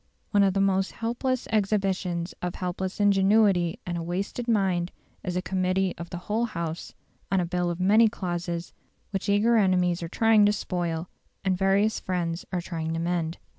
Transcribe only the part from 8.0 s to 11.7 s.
clauses which eager enemies are trying to spoil, and